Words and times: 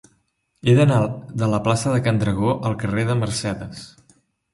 He 0.69 0.73
d'anar 0.77 1.01
de 1.41 1.49
la 1.51 1.59
plaça 1.67 1.93
de 1.95 1.99
Can 2.07 2.17
Dragó 2.23 2.55
al 2.71 2.79
carrer 2.85 3.05
de 3.11 3.17
Mercedes. 3.21 3.83